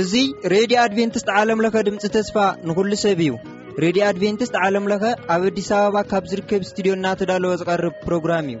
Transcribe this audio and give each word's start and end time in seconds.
እዙይ 0.00 0.26
ሬድዮ 0.52 0.76
አድቨንትስት 0.86 1.28
ዓለምለኸ 1.40 1.76
ድምፂ 1.86 2.02
ተስፋ 2.16 2.36
ንኹሉ 2.68 2.92
ሰብ 3.04 3.20
እዩ 3.26 3.32
ሬድዮ 3.84 4.02
ኣድቨንትስት 4.10 4.54
ዓለም 4.64 4.84
ለኸ 4.92 5.04
ኣብ 5.34 5.42
ኣዲስ 5.50 5.70
ኣበባ 5.78 5.96
ካብ 6.10 6.24
ዝርከብ 6.32 6.62
እስትድዮ 6.66 6.94
ናተዳለወ 7.04 7.52
ዝቐርብ 7.62 7.96
ፕሮግራም 8.06 8.46
እዩ 8.54 8.60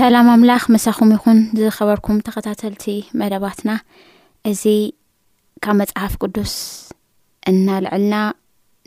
ሰላም 0.00 0.28
ኣምላኽ 0.32 0.62
መሳኹም 0.74 1.08
ይኹን 1.14 1.38
ዝኸበርኩም 1.58 2.18
ተኸታተልቲ 2.26 2.84
መደባትና 3.20 3.70
እዚ 4.50 4.62
ካብ 5.64 5.74
መፅሓፍ 5.80 6.12
ቅዱስ 6.22 6.52
እናልዕልና 7.50 8.14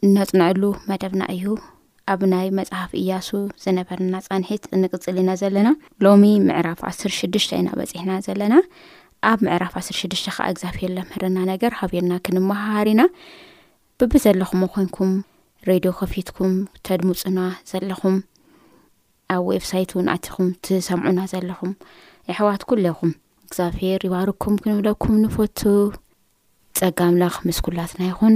እነፅነዐሉ 0.07 0.63
መደብና 0.91 1.23
እዩ 1.35 1.45
ኣብ 2.13 2.21
ናይ 2.33 2.47
መፅሓፍ 2.59 2.91
እያሱ 3.01 3.29
ዝነበርና 3.65 4.15
ፃንሒት 4.29 4.63
ንቅፅል 4.83 5.19
ኢና 5.23 5.33
ዘለና 5.43 5.69
ሎሚ 6.05 6.23
ምዕራፍ 6.47 6.81
1ስር 6.93 7.13
6ዱሽተ 7.19 7.51
ኢናበፂሕና 7.61 8.13
ዘለና 8.29 8.55
ኣብ 9.31 9.39
ምዕራፍ 9.47 9.75
ዓስር 9.81 9.97
6ዱሽተ 10.03 10.27
ከዓ 10.37 10.47
እግዛብር 10.55 10.83
ለምህርና 10.97 11.37
ነገር 11.53 11.73
ሃቢርና 11.81 12.15
ክንመሃሃር 12.27 12.89
ኢና 12.95 13.03
ብቢ 13.99 14.13
ዘለኹም 14.27 14.63
ኮይንኩም 14.77 15.13
ሬድዮ 15.71 15.93
ከፊትኩም 16.01 16.53
ተድምፁና 16.87 17.39
ዘለኹም 17.73 18.17
ኣብ 19.31 19.45
ዌብ 19.53 19.63
ሳይት 19.71 19.91
እውን 19.95 20.07
ኣትኹም 20.13 20.47
ትሰምዑና 20.65 21.19
ዘለኹም 21.31 21.71
ኣሕዋት 22.31 22.61
ኩሉይኹም 22.69 23.11
እግዚኣብሄር 23.47 24.01
ይባርኩም 24.07 24.55
ክንብለኩም 24.63 25.15
ንፈቱ 25.23 25.59
ፀጋ 26.79 26.99
ኣምላኽ 27.11 27.35
ምስ 27.47 27.57
ኩላትና 27.65 28.01
ይኹን 28.11 28.35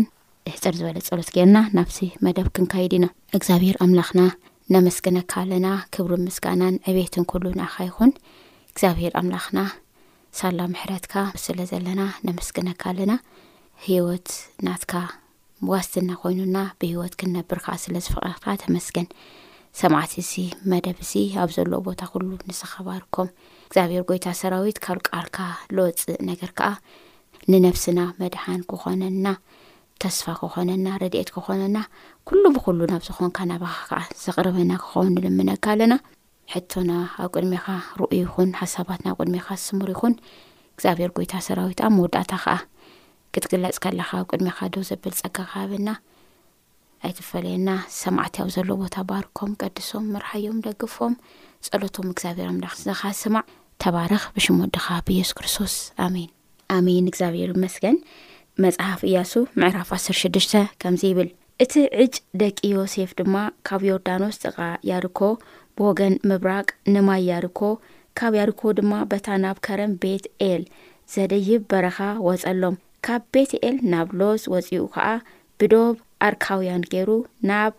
ሕፀር 0.53 0.73
ዝበለ 0.79 0.97
ፀሎት 1.07 1.29
ገርና 1.35 1.57
ናብቲ 1.77 1.97
መደብ 2.25 2.47
ክንካይድ 2.57 2.93
ኢና 2.97 3.05
እግዚኣብሄር 3.37 3.77
ኣምላኽና 3.85 4.21
ነመስግነካ 4.75 5.33
ኣለና 5.43 5.67
ክብርን 5.93 6.23
ምስጋናን 6.27 6.75
ዕቤትን 6.91 7.25
ኩል 7.31 7.43
ንኣኻ 7.59 7.75
ይኹን 7.89 8.11
እግዚኣብሄር 8.73 9.13
ኣምላኽና 9.21 9.59
ሳላ 10.39 10.59
ምሕረትካ 10.73 11.13
ስለ 11.43 11.59
ዘለና 11.71 12.01
ነመስግነካ 12.27 12.81
ኣለና 12.91 13.11
ሂወት 13.85 14.29
ናትካ 14.67 14.93
ዋስትና 15.71 16.09
ኮይኑና 16.21 16.57
ብሂይወት 16.79 17.13
ክንነብርካዓ 17.19 17.73
ስለ 17.83 17.95
ዝፈቐድካ 18.05 18.45
ተመስገን 18.63 19.07
ሰምዓት 19.79 20.13
እዚ 20.21 20.31
መደብ 20.71 20.97
እዚ 21.05 21.11
ኣብ 21.41 21.49
ዘሎዎ 21.55 21.79
ቦታ 21.87 22.01
ኩሉ 22.11 22.29
ንስኸባርኮም 22.49 23.27
እግዚኣብሔር 23.67 24.03
ጎይታ 24.09 24.25
ሰራዊት 24.41 24.77
ካብ 24.85 24.99
ቃልካ 25.07 25.37
ለወፅእ 25.75 26.17
ነገር 26.29 26.51
ከዓ 26.59 26.69
ንነብስና 27.51 27.99
መድሓን 28.21 28.61
ክኾነና 28.71 29.27
ተስፋ 30.03 30.25
ክኾነና 30.41 30.87
ረድኤት 31.01 31.29
ክኾነና 31.35 31.77
ኩሉ 32.29 32.43
ብኩሉ 32.55 32.79
ናብ 32.91 33.01
ዝኾንካ 33.07 33.37
ናባኻ 33.51 33.75
ከዓ 33.89 34.01
ዘቕርበና 34.23 34.71
ክኸውን 34.83 35.15
ልምነካ 35.23 35.65
ኣለና 35.73 35.93
ሕቶና 36.53 36.91
ኣብ 37.21 37.29
ቅድሚኻ 37.35 37.65
ርእይ 37.99 38.21
ይኹን 38.23 38.49
ሓሳባትና 38.59 39.07
ኣብ 39.13 39.17
ቅድሚኻ 39.21 39.47
ስሙር 39.67 39.89
ይኹን 39.93 40.13
እግዚኣብሔር 40.75 41.11
ጎይታ 41.17 41.33
ሰራዊትኣብ 41.47 41.91
መወዳእታ 41.97 42.33
ከዓ 42.43 42.55
ክትግለፅ 43.35 43.77
ከለካ 43.85 44.09
ኣብ 44.21 44.27
ቅድሚኻ 44.33 44.57
ዶ 44.75 44.83
ዘብል 44.89 45.13
ፀጋ 45.19 45.35
ከበና 45.51 45.89
ኣይተፈለየና 47.05 47.71
ሰማዕትያዊ 48.01 48.47
ዘሎ 48.55 48.69
ቦታ 48.81 48.95
ባርኮም 49.09 49.51
ቀዲሶም 49.61 50.05
ምርሓዮም 50.13 50.57
ደግፎም 50.67 51.13
ጸሎቶም 51.67 52.07
እግዚኣብሔር 52.13 52.49
ዳክኻ 52.87 53.01
ስማዕ 53.21 53.43
ተባርኽ 53.83 54.23
ብሽሞወድኻ 54.35 54.85
ብኢየሱስ 55.07 55.35
ክርስቶስ 55.39 55.75
ኣሜን 56.05 56.29
ኣሜን 56.77 57.09
እግዚኣብሔር 57.11 57.51
መስገን 57.63 57.97
መፅሓፍ 58.63 59.01
እያሱ 59.09 59.31
ምዕራፍ 59.61 59.89
106ዱሽተ 59.97 60.53
ከምዚ 60.81 61.01
ይብል 61.11 61.29
እቲ 61.63 61.73
ዕጭ 62.03 62.15
ደቂ 62.41 62.57
ዮሴፍ 62.75 63.11
ድማ 63.19 63.35
ካብ 63.67 63.81
ዮርዳኖስ 63.89 64.35
ጥቓ 64.43 64.57
ያርኮ 64.89 65.19
ብወገን 65.77 66.15
ምብራቅ 66.29 66.67
ንማይ 66.95 67.21
ያርኮ 67.31 67.59
ካብ 68.19 68.33
ያርኮ 68.39 68.61
ድማ 68.77 68.91
በታ 69.11 69.27
ናብ 69.43 69.57
ከረም 69.67 69.93
ቤት 70.03 70.25
ኤል 70.49 70.63
ዘደይብ 71.13 71.61
በረኻ 71.71 71.99
ወፀሎም 72.27 72.77
ካብ 73.07 73.23
ቤት 73.35 73.51
ኤል 73.65 73.77
ናብ 73.93 74.09
ሎዝ 74.21 74.43
ወፂኡ 74.55 74.81
ከዓ 74.95 75.05
ብዶብ 75.61 75.95
ኣርካውያን 76.25 76.83
ገይሩ 76.93 77.09
ናብ 77.49 77.73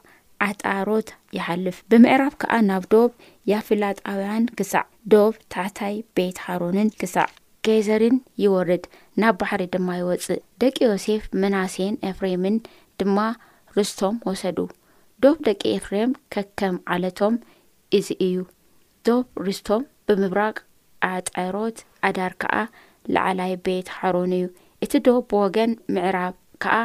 ዓጣሮት 0.47 1.09
ይሓልፍ 1.37 1.77
ብምዕራብ 1.91 2.35
ከዓ 2.43 2.53
ናብ 2.71 2.83
ዶብ 2.95 3.11
ያፍላጣውያን 3.53 4.45
ክሳዕ 4.59 4.85
ዶብ 5.13 5.33
ታሕታይ 5.55 5.95
ቤት 6.17 6.37
ሓሮንን 6.47 6.91
ክሳዕ 7.01 7.29
ገዘርን 7.67 8.17
ይወርድ 8.43 8.85
ናብ 9.23 9.35
ባሕሪ 9.41 9.63
ድማ 9.75 9.89
ይወፅእ 10.01 10.43
ደቂ 10.63 10.77
ዮሴፍ 10.91 11.23
መናሴን 11.43 11.95
ኤፍሬምን 12.11 12.57
ድማ 13.01 13.19
ርስቶም 13.77 14.17
ወሰዱ 14.29 14.59
ዶብ 15.25 15.37
ደቂ 15.49 15.61
ኤፍሬም 15.79 16.11
ከከም 16.35 16.77
ዓለቶም 16.95 17.35
እዚ 17.99 18.09
እዩ 18.29 18.37
ዶብ 19.09 19.25
ርስቶም 19.47 19.83
ብምብራቅ 20.09 20.57
ኣጣሮት 21.13 21.79
ኣዳር 22.07 22.33
ከዓ 22.43 22.55
ላዕላይ 23.15 23.53
ቤት 23.67 23.89
ሓሮን 23.97 24.33
እዩ 24.39 24.47
እቲ 24.85 24.93
ዶብ 25.07 25.19
ብወገን 25.31 25.71
ምዕራብ 25.95 26.35
ከዓ 26.63 26.77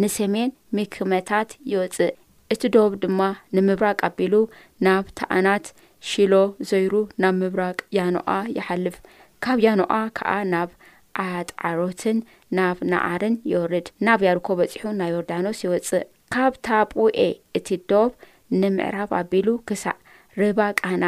ንሰሜን 0.00 0.50
ምክመታት 0.76 1.48
ይወፅእ 1.72 2.14
እቲ 2.52 2.62
ዶብ 2.74 2.92
ድማ 3.02 3.20
ንምብራቅ 3.56 3.98
ኣቢሉ 4.08 4.34
ናብ 4.86 5.04
ታኣናት 5.18 5.66
ሽሎ 6.10 6.32
ዘይሩ 6.68 6.92
ናብ 7.22 7.34
ምብራቅ 7.42 7.78
ያንኣ 7.98 8.28
ይሓልፍ 8.56 8.96
ካብ 9.44 9.58
ያንኣ 9.66 9.90
ከዓ 10.18 10.30
ናብ 10.52 10.70
ኣጣዓሮትን 11.24 12.18
ናብ 12.58 12.78
ናዓርን 12.92 13.34
የወርድ 13.52 13.88
ናብ 14.06 14.20
ያርኮ 14.28 14.48
በጺሑ 14.60 14.84
ናይ 15.00 15.10
ዮርዳኖስ 15.14 15.60
ይወፅእ 15.66 16.06
ካብ 16.36 16.52
ታብኤ 16.66 17.22
እቲ 17.58 17.68
ዶብ 17.92 18.12
ንምዕራብ 18.60 19.10
ኣቢሉ 19.20 19.48
ክሳዕ 19.70 19.96
ርባ 20.40 20.60
ቃና 20.82 21.04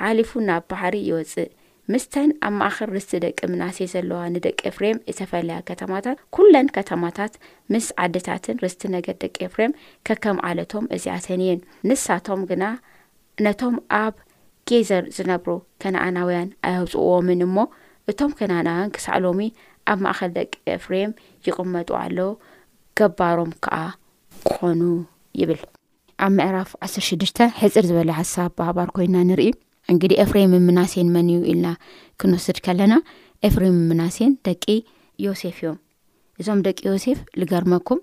ሓሊፉ 0.00 0.30
ናብ 0.48 0.62
ባሕሪ 0.72 0.94
ይወፅእ 1.10 1.50
ምስተን 1.90 2.28
ኣብ 2.46 2.52
ማእኸል 2.58 2.88
ርስቲ 2.96 3.10
ደቂ 3.22 3.38
ምናሴ 3.52 3.78
ዘለዋ 3.92 4.18
ንደቂ 4.34 4.60
ፍሬም 4.74 4.98
ዝተፈለያ 5.12 5.56
ከተማታት 5.68 6.18
ኩለን 6.36 6.66
ከተማታት 6.76 7.32
ምስ 7.72 7.86
ዓድታትን 8.02 8.60
ርስቲ 8.64 8.82
ነገር 8.96 9.14
ደቂ 9.24 9.38
ፍሬም 9.54 9.72
ከከምዓለቶም 10.08 10.86
እዚኣተንየን 10.96 11.64
ንሳቶም 11.90 12.42
ግና 12.50 12.64
ነቶም 13.46 13.76
ኣብ 14.02 14.14
ጌዘር 14.70 15.04
ዝነብሩ 15.16 15.50
ከነኣናውያን 15.84 16.48
ኣያውፅእዎምን 16.70 17.40
እሞ 17.46 17.56
እቶም 18.12 18.32
ከነኣናውን 18.40 18.94
ክሳዕሎሚ 18.96 19.40
ኣብ 19.92 19.98
ማእኸል 20.06 20.30
ደቂ 20.38 20.52
ፍሬም 20.84 21.12
ይቕመጡ 21.48 21.90
ኣለ 22.04 22.18
ገባሮም 23.00 23.52
ከዓ 23.66 23.76
ክኾኑ 24.46 24.80
ይብል 25.42 25.60
ኣብ 26.24 26.32
ምዕራፍ 26.38 26.70
16ዱተ 26.90 27.38
ሕፅር 27.60 27.84
ዝበለ 27.90 28.10
ሓሳብ 28.22 28.50
ባህባር 28.60 28.88
ኮይና 28.96 29.16
ንሪኢ 29.28 29.50
እንግዲ 29.92 30.12
ኤፍሬ 30.24 30.38
ምምናሴን 30.54 31.08
መን 31.14 31.28
እዩ 31.34 31.38
ኢልና 31.52 31.68
ክንወስድ 32.20 32.58
ከለና 32.66 32.94
ኤፍሬ 33.48 33.62
ምናሴን 33.90 34.32
ደቂ 34.46 34.64
ዮሴፍ 35.26 35.56
እዮም 35.62 35.78
እዞም 36.40 36.60
ደቂ 36.66 36.78
ዮሴፍ 36.90 37.18
ዝገርመኩም 37.40 38.00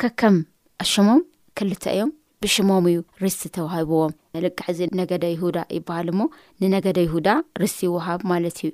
ከከም 0.00 0.36
ኣሽሞም 0.84 1.20
ክልተ 1.58 1.84
እዮም 1.94 2.10
ብሽሞም 2.42 2.84
እዩ 2.90 2.98
ርስቲ 3.22 3.42
ተዋሂብዎም 3.56 4.12
ልካዕ 4.44 4.66
እዚ 4.72 4.80
ነገደ 5.00 5.24
ይሁዳ 5.34 5.56
ይበሃል 5.76 6.08
እሞ 6.12 6.20
ንነገደ 6.62 6.98
ይሁዳ 7.06 7.28
ርስቲ 7.62 7.80
ይውሃብ 7.88 8.20
ማለት 8.32 8.58
እዩ 8.62 8.70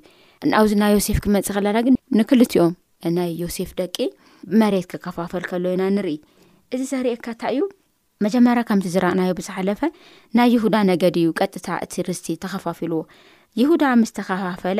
ኣብዚ 0.59 0.71
ናይ 0.81 0.91
ዮሴፍ 0.97 1.17
ክመፅእ 1.25 1.55
ከለና 1.57 1.77
ግን 1.87 1.95
ንክልቲኦም 2.19 2.73
ናይ 3.17 3.29
ዮሴፍ 3.43 3.71
ደቂ 3.81 3.95
መሬት 4.61 4.87
ክከፋፈል 4.91 5.43
ከሎ 5.49 5.63
ኢና 5.75 5.83
ንርኢ 5.95 6.15
እዚ 6.75 6.81
ዘሪእካ 6.91 7.25
እንታ 7.33 7.43
እዩ 7.55 7.59
መጀመርያ 8.25 8.61
ከምቲ 8.67 8.85
ዝረእናዮ 8.93 9.31
ብዝሓለፈ 9.39 9.81
ናይ 10.37 10.47
ይሁዳ 10.55 10.75
ነገዲ 10.91 11.17
እዩ 11.23 11.29
ቀጥታ 11.39 11.67
እቲ 11.85 11.93
ርስቲ 12.07 12.27
ተኸፋፊልዎ 12.43 13.01
ይሁዳ 13.59 13.83
ምስ 14.01 14.11
ተኸፋፈለ 14.17 14.79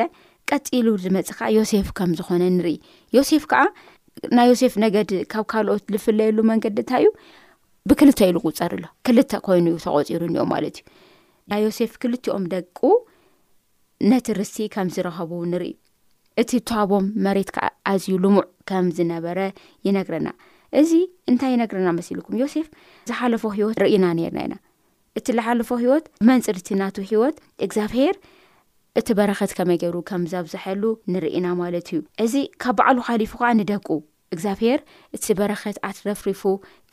ቀጢሉ 0.52 0.86
ዝመፅ 1.04 1.28
ከዓ 1.38 1.48
ዮሴፍ 1.58 1.88
ከም 1.98 2.10
ዝኾነ 2.18 2.42
ንርኢ 2.56 2.74
ዮሴፍ 3.16 3.44
ከዓ 3.52 3.62
ናይ 4.36 4.46
ዮሴፍ 4.52 4.74
ነገዲ 4.84 5.12
ካብ 5.32 5.44
ካልኦት 5.52 5.84
ዝፍለየሉ 5.94 6.38
መንገድታ 6.52 6.90
እዩ 7.02 7.08
ብክልተ 7.90 8.20
ኢሉቁፀርሎ 8.30 8.84
ክልተ 9.08 9.30
ኮይኑ 9.46 9.66
ዩ 9.74 9.78
ተቆፂሩ 9.86 10.22
እኒኦም 10.30 10.50
ማለት 10.54 10.78
እዩ 10.80 10.96
ናይ 11.50 11.60
ዮሴፍ 11.66 11.92
ክልትኦም 12.02 12.44
ደቁ 12.54 12.78
ነቲ 14.10 14.26
ርስቲ 14.40 14.56
ከም 14.74 14.88
ዝረኸቡ 14.96 15.30
ንርኢ 15.52 15.72
እቲ 16.40 16.50
ተዋቦም 16.70 17.06
መሬት 17.26 17.48
ከዓ 17.54 17.66
ኣዝዩ 17.92 18.14
ልሙዕ 18.24 18.44
ከም 18.70 18.86
ዝነበረ 18.96 19.38
ይነግርና 19.86 20.28
እዚ 20.80 20.92
እንታይ 21.30 21.50
ይነግርና 21.54 21.88
መሲልኩም 21.98 22.34
ዮሴፍ 22.42 22.66
ዝሓለፎ 23.10 23.42
ሂወት 23.56 23.76
ርኢና 23.82 24.04
ነርና 24.18 24.40
ኢና 24.46 24.54
እቲ 25.18 25.26
ዝሓለፎ 25.38 25.68
ሂወት 25.82 26.04
ብመንፅርቲ 26.20 26.68
ናት 26.80 26.96
ሂወት 27.10 27.36
እግዚኣብሄር 27.66 28.14
እቲ 28.98 29.08
በረኸት 29.18 29.52
ከመይ 29.56 29.78
ገይሩ 29.82 29.96
ከም 30.10 30.22
ዘብዝሐሉ 30.32 30.82
ንርኢና 31.12 31.46
ማለት 31.62 31.88
እዩ 31.92 31.98
እዚ 32.24 32.34
ካብ 32.62 32.76
ባዕሉ 32.78 32.98
ካሊፉ 33.08 33.32
ከዓ 33.40 33.50
ንደቁ 33.58 33.88
እግዚኣብሄር 34.34 34.80
እቲ 35.16 35.26
በረኸት 35.38 35.76
ኣትረፍሪፉ 35.88 36.42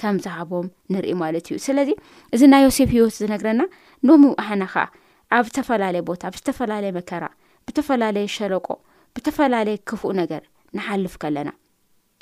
ከም 0.02 0.16
ዝሃቦም 0.26 0.68
ንርኢ 0.94 1.14
ማለት 1.24 1.46
እዩ 1.50 1.56
ስለዚ 1.68 1.90
እዚ 2.36 2.42
ናይ 2.54 2.62
ዮሴፍ 2.68 2.90
ሂወት 2.98 3.16
ዝነግረና 3.22 3.62
ኖምኣሕና 4.10 4.64
ኸዓ 4.74 4.86
ኣብ 5.38 5.46
ዝተፈላለየ 5.50 6.02
ቦታ 6.10 6.24
ብዝተፈላለየ 6.34 6.92
መከራ 7.00 7.24
ብተፈላለየ 7.68 8.28
ሸለቆ 8.36 8.68
ብተፈላለየ 9.18 9.78
ክፉእ 9.90 10.14
ነገር 10.22 10.44
ንሓልፍ 10.78 11.14
ከለና 11.22 11.50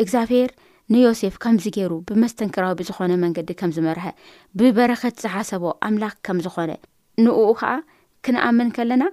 እግዚኣብሄር 0.03 0.50
ንዮሴፍ 0.94 1.36
ከምዚ 1.44 1.66
ገይሩ 1.76 1.94
ብመስተንክራዊ 2.08 2.74
ብዝኾነ 2.80 3.14
መንገዲ 3.24 3.50
ከም 3.60 3.72
ዝመርሐ 3.76 4.06
ብበረከት 4.60 5.16
ዝሓሰቦ 5.24 5.64
ኣምላኽ 5.88 6.14
ከም 6.26 6.40
ዝኾነ 6.46 6.72
ንኡ 7.24 7.38
ከዓ 7.60 7.72
ክንኣምን 8.26 8.70
ከለና 8.78 9.04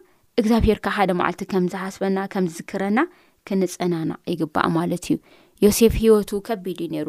እግዚኣብሄርካ 0.40 0.86
ሓደ 0.96 1.10
መዓልቲ 1.20 1.42
ከም 1.52 1.64
ዝሓስበና 1.72 2.18
ከም 2.32 2.44
ዝዝክረና 2.50 2.98
ክንፀናናዕ 3.48 4.18
ይግባእ 4.32 4.68
ማለት 4.78 5.04
እዩ 5.10 5.16
ዮሴፍ 5.64 5.94
ሂይወቱ 6.02 6.30
ከቢዱ 6.48 6.78
ዩ 6.86 6.88
ነይሩ 6.94 7.08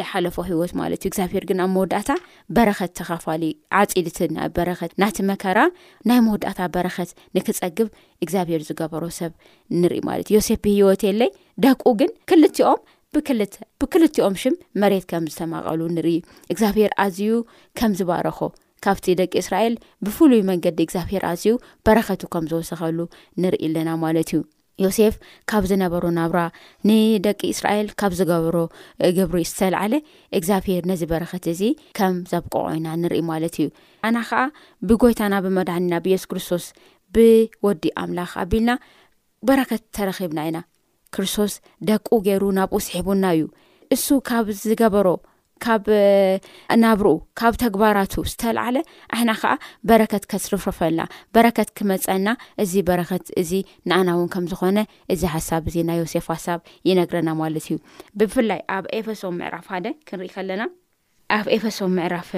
ዳሓለፎ 0.00 0.36
ሂይወት 0.48 0.72
ማለት 0.80 1.00
እዩ 1.02 1.08
እግዚኣብሄር 1.12 1.44
ግን 1.50 1.60
ኣብ 1.64 1.70
መወዳእታ 1.76 2.12
በረኸት 2.56 2.92
ተኸፋለ 2.98 3.42
ዓፂልቲ 3.80 4.18
ናይ 4.36 4.48
በረኸት 4.56 4.92
ናቲ 5.02 5.16
መከራ 5.30 5.58
ናይ 6.10 6.18
መወዳእታ 6.26 6.60
በረኸት 6.76 7.12
ንክፀግብ 7.38 7.88
እግዚኣብሄር 8.26 8.62
ዝገበሮ 8.70 9.04
ሰብ 9.20 9.32
ንርኢ 9.82 10.00
ማለት 10.10 10.26
እዩ 10.32 10.36
ዮሴፍ 10.40 10.60
ብሂይወት 10.66 11.02
የለይ 11.10 11.32
ደቁ 11.66 11.82
ግን 12.02 12.12
ክልትኦም 12.32 12.80
ብክ 13.16 13.30
ብክልቲኦም 13.80 14.34
ሽም 14.42 14.54
መሬት 14.82 15.04
ከም 15.10 15.24
ዝተማቐሉ 15.32 15.80
ንርኢ 15.96 16.10
እግዚኣብሄር 16.52 16.92
ኣዝዩ 17.04 17.32
ከም 17.78 17.92
ዝባረኾ 17.98 18.38
ካብቲ 18.84 19.04
ደቂ 19.20 19.32
እስራኤል 19.40 19.74
ብፍሉይ 20.04 20.40
መንገዲ 20.50 20.78
እግዚኣብሄር 20.86 21.24
ኣዝዩ 21.30 21.52
በረከቱ 21.88 22.22
ከም 22.34 22.44
ዝወሰኸሉ 22.52 22.98
ንርኢ 23.44 23.62
ኣለና 23.68 23.90
ማለት 24.04 24.30
እዩ 24.34 24.40
ዮሴፍ 24.84 25.14
ካብ 25.50 25.64
ዝነበሮ 25.70 26.04
ናብራ 26.20 26.38
ንደቂ 26.88 27.40
እስራኤል 27.54 27.88
ካብ 28.02 28.12
ዝገብሮ 28.20 28.56
ግብሪ 29.18 29.40
ዝተላዓለ 29.52 29.94
እግዚኣብሄር 30.38 30.82
ነዚ 30.92 31.02
በረኸት 31.12 31.46
እዚ 31.54 31.62
ከም 32.00 32.16
ዘብቀ 32.32 32.54
ቆይና 32.66 32.86
ንሪኢ 33.04 33.22
ማለት 33.32 33.56
እዩ 33.62 33.68
አና 34.08 34.16
ከዓ 34.30 34.40
ብጎይታና 34.90 35.34
ብመድህኒና 35.46 35.94
ብየሱስ 36.06 36.28
ክርስቶስ 36.32 36.66
ብወዲ 37.16 37.84
ኣምላኽ 38.04 38.32
ኣቢልና 38.44 38.72
በረከት 39.48 39.84
ተረኺብና 39.96 40.40
ኢና 40.50 40.58
ክርስቶስ 41.14 41.54
ደቁ 41.88 42.08
ገይሩ 42.26 42.44
ናብኡ 42.58 42.78
ስሒቡና 42.86 43.24
እዩ 43.36 43.44
እሱ 43.94 44.06
ካብ 44.28 44.46
ዝገበሮ 44.62 45.08
ካብ 45.64 45.84
ናብርኡ 46.84 47.12
ካብ 47.38 47.54
ተግባራቱ 47.62 48.12
ዝተላዓለ 48.30 48.76
ኣሕና 49.14 49.30
ከዓ 49.40 49.52
በረከት 49.88 50.24
ከትርፍፈና 50.30 51.00
በረከት 51.34 51.68
ክመፀና 51.78 52.28
እዚ 52.62 52.72
በረከት 52.88 53.26
እዚ 53.42 53.50
ንኣና 53.90 54.08
እውን 54.16 54.28
ከም 54.34 54.46
ዝኾነ 54.52 54.78
እዚ 55.14 55.22
ሓሳብ 55.34 55.68
እዚናይ 55.70 55.98
ዮሴፍ 56.02 56.26
ሓሳብ 56.34 56.60
ይነግረና 56.90 57.28
ማለት 57.42 57.66
እዩ 57.70 57.78
ብፍላይ 58.20 58.62
ኣብ 58.76 58.86
ኤፌሶ 59.00 59.24
ምዕራፍ 59.38 59.68
ሓደ 59.74 59.88
ክንሪኢ 60.10 60.30
ከለና 60.36 60.64
ኣብ 61.38 61.46
ኤፌሶ 61.56 61.78
ምዕራፍ 61.98 62.30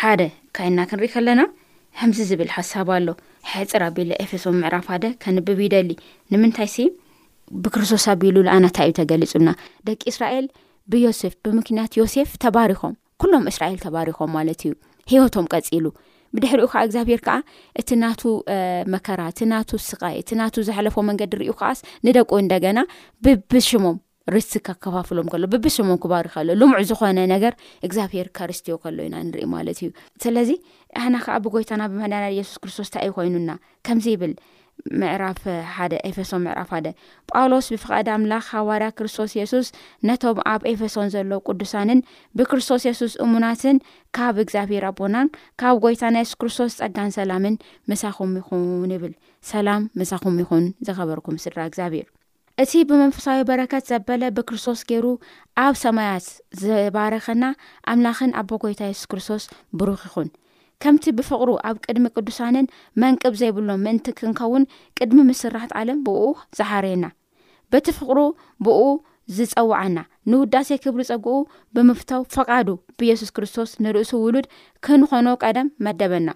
ሓደ 0.00 0.20
ካይና 0.58 0.78
ክንሪኢ 0.92 1.10
ከለና 1.16 1.40
ከምዚ 1.98 2.18
ዝብል 2.30 2.48
ሓሳብ 2.58 2.86
ኣሎ 2.98 3.08
ሕፅር 3.54 3.82
ኣቢለ 3.88 4.12
ኤፌሶም 4.24 4.56
ምዕራፍ 4.62 4.86
ሓደ 4.92 5.04
ከንብብ 5.22 5.58
ይደሊ 5.66 5.90
ንምንታይ 6.32 6.68
ሲ 6.74 6.78
ብክርስቶስ 7.64 8.04
ኣቢሉኣነንታይ 8.12 8.86
እዩ 8.88 8.94
ተገሊፁና 8.98 9.48
ደቂ 9.88 10.00
እስራኤል 10.12 10.46
ብዮሴፍ 10.92 11.34
ብምክንያት 11.46 11.92
ዮሴፍ 12.00 12.30
ተባሪኾም 12.44 12.94
ኩሎም 13.22 13.44
እስራኤል 13.52 13.78
ተባሪኾም 13.84 14.30
ማለት 14.38 14.60
እዩ 14.68 14.72
ሂወቶም 15.12 15.46
ቀፂሉ 15.54 15.84
ብድሕሪኡ 16.36 16.66
ከዓ 16.70 16.80
እግዚኣብሄር 16.86 17.20
ከዓ 17.26 17.34
እቲ 17.80 17.88
ናቱ 18.04 18.22
መከራ 18.94 19.20
እቲ 19.32 19.40
ናቱ 19.52 19.70
ስቃይ 19.90 20.14
እቲ 20.22 20.30
ናቱ 20.40 20.54
ዘሓለፎ 20.68 20.96
መንገዲ 21.10 21.34
ሪኡ 21.42 21.52
ከዓስ 21.60 21.80
ንደቁ 22.06 22.30
እንደገና 22.44 22.78
ብብሽሞም 23.24 23.98
ርስቲካ 24.34 24.66
ከፋፍሎም 24.84 25.26
ከሎ 25.32 25.44
ብብሽሞም 25.52 25.98
ክባሪሎ 26.02 26.50
ልሙዕ 26.60 26.80
ዝኾነ 26.90 27.18
ነገር 27.34 27.54
እግዚኣብሄር 27.86 28.28
ከርስትዮ 28.36 28.74
ከሎ 28.84 28.98
ኢና 29.08 29.16
ንሪኢማለት 29.28 29.78
እዩ 29.84 29.90
ስለዚ 30.24 30.50
ኣና 31.04 31.14
ከዓ 31.26 31.36
ብጎይታና 31.46 31.84
ብመዳ 31.92 32.14
የሱስ 32.38 32.58
ክርስቶስ 32.64 32.88
እንታይ 32.90 33.04
እዩ 33.08 33.14
ኮይኑና 33.18 33.50
ከምዚ 33.88 34.06
ይብል 34.14 34.32
ምዕራፍ 35.00 35.40
ሓደ 35.74 35.92
ኤፌሶ 36.08 36.30
ምዕራፍ 36.44 36.70
ሓደ 36.74 36.86
ጳውሎስ 37.30 37.66
ብፍቓድ 37.72 38.08
ኣምላኽ 38.14 38.46
ሃዋርያ 38.54 38.88
ክርስቶስ 38.98 39.30
የሱስ 39.40 39.68
ነቶም 40.08 40.38
ኣብ 40.52 40.62
ኤፌሶን 40.72 41.08
ዘሎ 41.14 41.30
ቅዱሳንን 41.48 42.00
ብክርስቶስ 42.40 42.82
የሱስ 42.88 43.12
እሙናትን 43.26 43.78
ካብ 44.18 44.34
እግዚኣብሄር 44.44 44.86
ኣቦናን 44.90 45.28
ካብ 45.62 45.76
ጎይታና 45.84 46.16
የሱስ 46.24 46.36
ክርስቶስ 46.42 46.74
ፀጋን 46.82 47.12
ሰላምን 47.18 47.56
ምሳኹም 47.92 48.34
ይኹን 48.40 48.92
ይብል 48.96 49.14
ሰላም 49.52 49.84
ምሳኹም 50.02 50.36
ይኹን 50.42 50.66
ዝኸበርኩም 50.88 51.38
ስድራ 51.46 51.58
እግዚኣብሄር 51.70 52.06
እቲ 52.62 52.72
ብመንፈሳዊ 52.90 53.38
በረከት 53.50 53.84
ዘበለ 53.90 54.22
ብክርስቶስ 54.34 54.80
ገይሩ 54.90 55.06
ኣብ 55.66 55.74
ሰማያት 55.84 56.26
ዝባረኸና 56.62 57.44
ኣምላኽን 57.92 58.32
ኣቦጎይታ 58.42 58.80
የሱስ 58.90 59.08
ክርስቶስ 59.12 59.44
ብሩኽ 59.78 60.02
ይኹን 60.08 60.28
ከምቲ 60.82 61.04
ብፍቕሩ 61.18 61.50
ኣብ 61.68 61.76
ቅድሚ 61.86 62.04
ቅዱሳንን 62.16 62.66
መንቅብ 63.02 63.34
ዘይብሎ 63.40 63.68
ምእንቲ 63.84 64.06
ክንከውን 64.18 64.64
ቅድሚ 64.98 65.18
ምስራሕት 65.30 65.72
ዓለም 65.80 65.98
ብእኡ 66.06 66.22
ዝሓርየና 66.58 67.06
በቲ 67.72 67.86
ፍቅሩ 67.98 68.18
ብእኡ 68.66 68.82
ዝፀውዓና 69.36 69.98
ንውዳሴ 70.30 70.68
ክብሪ 70.84 71.02
ፀጉኡ 71.10 71.36
ብምፍተው 71.74 72.22
ፈቓዱ 72.34 72.68
ብኢየሱስ 72.98 73.30
ክርስቶስ 73.36 73.70
ንርእሱ 73.84 74.10
ውሉድ 74.24 74.46
ክንኾኖ 74.86 75.28
ቀደም 75.44 75.68
መደበና 75.86 76.28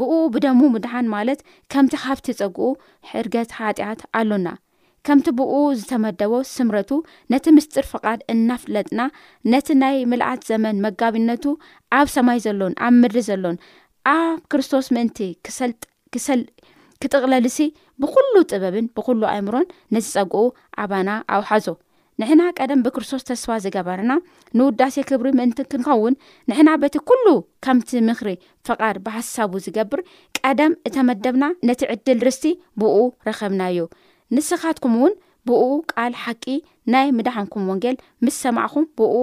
ብእኡ 0.00 0.14
ብደሙ 0.34 0.60
ምድሓን 0.74 1.06
ማለት 1.16 1.40
ከምቲ 1.74 1.94
ካብቲ 2.04 2.26
ፀጉኡ 2.40 2.68
ሕርገት 3.10 3.50
ሓጢኣት 3.58 4.02
ኣሎና 4.18 4.46
ከምቲ 5.06 5.26
ብኡ 5.38 5.52
ዝተመደቦ 5.80 6.32
ስምረቱ 6.54 6.90
ነቲ 7.32 7.44
ምስጢር 7.56 7.84
ፍቓድ 7.92 8.20
እናፍለጥና 8.32 9.00
ነቲ 9.52 9.68
ናይ 9.82 9.96
ምልኣት 10.10 10.40
ዘመን 10.50 10.80
መጋቢነቱ 10.86 11.44
ኣብ 11.98 12.08
ሰማይ 12.16 12.38
ዘሎን 12.46 12.74
ኣብ 12.86 12.94
ምድሪ 13.02 13.20
ዘሎን 13.30 13.58
ኣብ 14.14 14.38
ክርስቶስ 14.52 14.86
ምእንቲ 14.96 15.18
ክጥቕለልሲ 17.02 17.58
ብኩሉ 18.02 18.32
ጥበብን 18.52 18.86
ብኩሉ 18.96 19.22
ኣእምሮን 19.32 19.66
ነዚፀግኡ 19.94 20.40
ኣባና 20.82 21.10
ኣውሓዞ 21.36 21.66
ንሕና 22.20 22.42
ቀደም 22.58 22.80
ብክርስቶስ 22.84 23.24
ተስፋ 23.28 23.48
ዝገበርና 23.64 24.12
ንውዳሴ 24.58 24.94
ክብሪ 25.08 25.28
ምእንቲ 25.38 25.58
ክንኸውን 25.72 26.14
ንሕና 26.50 26.70
በቲ 26.82 26.94
ኩሉ 27.08 27.26
ከምቲ 27.64 27.90
ምኽሪ 28.08 28.30
ፍቓድ 28.68 28.96
ብሃሳቡ 29.06 29.52
ዝገብር 29.66 30.00
ቀደም 30.40 30.72
እተመደብና 30.90 31.44
ነቲ 31.70 31.80
ዕድል 31.94 32.18
ርስቲ 32.28 32.44
ብኡ 32.82 32.96
ረኸብና 33.28 33.62
እዩ 33.74 33.82
ንስኻትኩም 34.36 34.94
እውን 34.98 35.12
ብእኡኡ 35.46 35.72
ቃል 35.92 36.12
ሓቂ 36.22 36.44
ናይ 36.92 37.06
ምድሓንኩም 37.18 37.64
ወንጌል 37.70 37.96
ምስ 38.24 38.34
ሰማዕኹም 38.44 38.86
ብኡ 38.98 39.14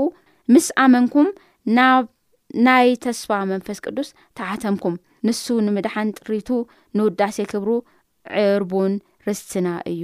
ምስ 0.53 0.67
ኣመንኩም 0.83 1.27
ናብ 1.77 2.05
ናይ 2.67 2.87
ተስፋ 3.05 3.29
መንፈስ 3.53 3.79
ቅዱስ 3.85 4.09
ተሓተምኩም 4.37 4.95
ንሱ 5.27 5.45
ንምድሓን 5.65 6.09
ጥሪቱ 6.19 6.49
ንውዳሴ 6.97 7.37
ክብሩ 7.51 7.69
ዕርቡን 8.43 8.93
ርስትና 9.27 9.67
እዩ 9.91 10.03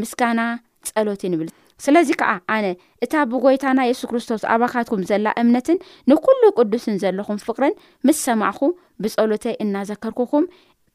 ምስጋና 0.00 0.40
ፀሎት 0.88 1.22
ንብል 1.32 1.48
ስለዚ 1.84 2.08
ከዓ 2.20 2.30
ኣነ 2.54 2.66
እታ 3.04 3.14
ብጎይታና 3.32 3.80
የሱ 3.88 4.00
ክርስቶስ 4.10 4.42
ኣባካትኩም 4.52 5.02
ዘላ 5.10 5.26
እምነትን 5.42 5.78
ንኩሉ 6.10 6.40
ቅዱስን 6.58 6.96
ዘለኹም 7.02 7.38
ፍቅርን 7.46 7.74
ምስ 8.06 8.18
ሰማዕኹ 8.28 8.62
ብፀሎተይ 9.02 9.54
እናዘከርኩኹም 9.64 10.44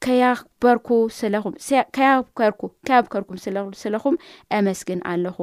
ከያበርኩ 0.04 0.88
ስለኹም 1.18 1.54
ከያብከርኩ 1.96 2.62
ከያብከርኩ 2.88 3.30
ስስለኹም 3.42 4.16
ኣመስግን 4.56 5.00
ኣለኹ 5.10 5.36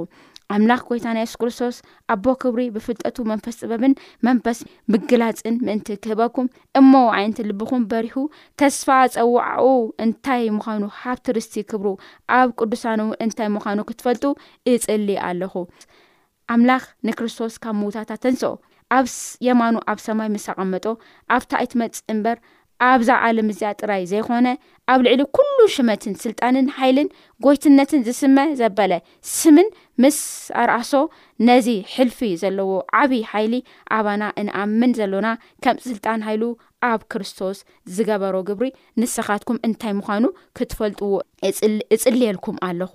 ኣምላኽ 0.55 0.81
ጎይታ 0.89 1.05
ና 1.15 1.17
የሱስ 1.21 1.37
ክርስቶስ 1.41 1.75
ኣቦ 2.13 2.23
ክብሪ 2.41 2.61
ብፍልጠቱ 2.75 3.17
መንፈስ 3.31 3.55
ፅበብን 3.61 3.93
መንፈስ 4.27 4.57
ምግላፅን 4.93 5.55
ምእንቲ 5.65 5.87
ክህበኩም 6.03 6.47
እሞዉ 6.79 7.05
ዓይነት 7.17 7.37
ልብኹም 7.49 7.83
በሪሁ 7.91 8.15
ተስፋ 8.61 8.87
ፀዋዕኡ 9.15 9.69
እንታይ 10.05 10.43
ምዃኑ 10.57 10.83
ሃብቲርስቲ 11.03 11.55
ክብሩ 11.71 11.89
ኣብ 12.39 12.49
ቅዱሳንው 12.61 13.09
እንታይ 13.25 13.49
ምዃኑ 13.55 13.79
ክትፈልጡ 13.91 14.25
እፅሊ 14.73 15.09
ኣለኹ 15.29 15.55
ኣምላኽ 16.55 16.85
ንክርስቶስ 17.09 17.55
ካብ 17.65 17.77
ምዉታታ 17.81 18.11
ተንስኦ 18.25 18.53
ኣብ 18.97 19.05
የማኑ 19.47 19.75
ኣብ 19.91 19.99
ሰማይ 20.07 20.29
መስኣቐመጦ 20.35 20.85
ኣብ 21.35 21.43
ታ 21.51 21.61
እትመፅ 21.65 21.95
እምበር 22.13 22.37
ኣብዛ 22.87 23.09
ኣለም 23.25 23.47
እዚኣ 23.53 23.69
ጥራይ 23.79 24.03
ዘይኮነ 24.11 24.47
ኣብ 24.91 24.99
ልዕሊ 25.05 25.21
ኩሉ 25.37 25.57
ሽመትን 25.73 26.13
ስልጣንን 26.23 26.67
ሓይልን 26.77 27.09
ጎይትነትን 27.45 28.01
ዝስመ 28.07 28.37
ዘበለ 28.59 28.93
ስምን 29.33 29.67
ምስ 30.03 30.17
ኣርእሶ 30.61 30.93
ነዚ 31.47 31.67
ሕልፊ 31.93 32.19
ዘለዎ 32.41 32.71
ዓብዪ 32.99 33.21
ሓይሊ 33.31 33.53
ኣባና 33.97 34.23
እንኣምን 34.41 34.95
ዘሎና 34.99 35.29
ከም 35.65 35.77
ስልጣን 35.87 36.25
ሃይሉ 36.27 36.43
ኣብ 36.91 37.01
ክርስቶስ 37.13 37.57
ዝገበሮ 37.95 38.35
ግብሪ 38.49 38.67
ንስኻትኩም 39.01 39.61
እንታይ 39.67 39.93
ምዃኑ 40.01 40.25
ክትፈልጥዎ 40.59 41.11
እጽልየልኩም 41.95 42.57
ኣለኹ 42.69 42.93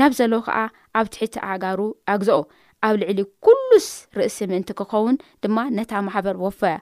ናብ 0.00 0.14
ዘለ 0.20 0.34
ከዓ 0.48 0.58
ኣብ 1.00 1.06
ትሕቲ 1.14 1.36
ኣጋሩ 1.50 1.80
ኣግዝኦ 2.14 2.40
ኣብ 2.86 2.94
ልዕሊ 3.02 3.20
ኩሉስ 3.44 3.86
ርእሲ 4.18 4.38
ምእንቲ 4.50 4.70
ክኸውን 4.80 5.16
ድማ 5.44 5.58
ነታ 5.78 5.92
ማሕበር 6.08 6.36
ወፎእያ 6.46 6.76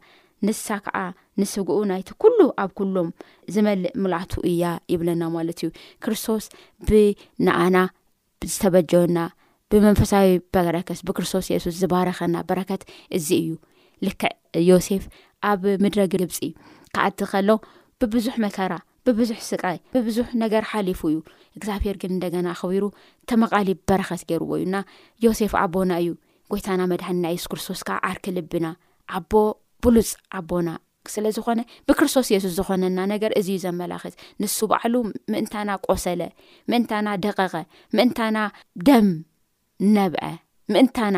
ንሳ 0.47 0.65
ከዓ 0.85 0.99
ንስጉኡ 1.41 1.79
ናይቲ 1.91 2.09
ኩሉ 2.23 2.39
ኣብ 2.63 2.71
ኩሎም 2.79 3.09
ዝመልእ 3.55 3.93
ሙላእቱ 4.03 4.33
እያ 4.51 4.63
ይብለና 4.93 5.23
ማለት 5.37 5.59
እዩ 5.63 5.69
ክርስቶስ 6.05 6.45
ብነኣና 6.89 7.77
ዝተበጀወና 8.53 9.19
ብመንፈሳዊ 9.73 10.27
በረከስ 10.55 10.99
ብክርስቶስ 11.09 11.47
የሱስ 11.53 11.75
ዝባረኸና 11.83 12.37
በረከት 12.49 12.83
እዚ 13.17 13.29
እዩ 13.45 13.51
ልክዕ 14.07 14.33
ዮሴፍ 14.71 15.05
ኣብ 15.51 15.63
ምድረ 15.85 16.01
ግልብፂ 16.13 16.39
ክኣቲ 16.95 17.19
ከሎ 17.33 17.49
ብብዙሕ 18.03 18.35
መከራ 18.45 18.73
ብብዙሕ 19.07 19.39
ስቃይ 19.51 19.77
ብብዙሕ 19.95 20.29
ነገር 20.45 20.65
ሓሊፉ 20.71 21.01
እዩ 21.11 21.19
እግዚኣብሄር 21.59 21.97
ግን 22.03 22.13
እንደገና 22.17 22.47
ኣኽቢሩ 22.55 22.85
ተመቓሊ 23.31 23.69
በረከት 23.91 24.23
ገይርዎ 24.31 24.51
እዩና 24.61 24.77
ዮሴፍ 25.27 25.53
ኣቦና 25.65 25.93
እዩ 26.03 26.09
ጎይታና 26.53 26.83
መድሓን 26.95 27.21
ናይ 27.25 27.35
ዩሱ 27.39 27.47
ክርስቶስ 27.53 27.81
ካዓ 27.89 27.99
ዓርኪ 28.11 28.27
ልብና 28.37 28.67
ኣቦ 29.19 29.33
ቡሉፅ 29.85 30.11
ኣቦና 30.39 30.69
ስለ 31.15 31.27
ዝኾነ 31.37 31.61
ብክርስቶስ 31.89 32.29
የሱስ 32.35 32.53
ዝኮነና 32.59 33.01
ነገር 33.13 33.33
እዚዩ 33.41 33.59
ዘመላኽት 33.65 34.15
ንሱ 34.43 34.57
ባዕሉ 34.71 34.95
ምእንታና 35.33 35.71
ቆሰለ 35.87 36.23
ምእንታና 36.71 37.09
ደቐቐ 37.25 37.55
ምእንታና 37.97 38.39
ደም 38.89 39.09
ነብዐ 39.97 40.23
ምእንታና 40.75 41.17